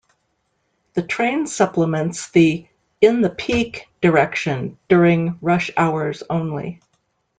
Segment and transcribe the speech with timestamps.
[0.95, 2.67] The train supplements the
[3.01, 6.81] in the peak direction during rush hours only.